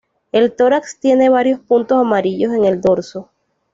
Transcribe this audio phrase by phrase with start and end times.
[0.31, 3.29] El tórax tiene varios puntos amarillos en el dorso.